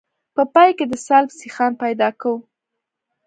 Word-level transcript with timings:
په 0.35 0.43
پای 0.53 0.69
کې 0.77 0.85
د 0.87 0.93
سلب 1.07 1.29
سیخان 1.41 1.71
پیدا 1.83 2.09
کوو 2.21 2.37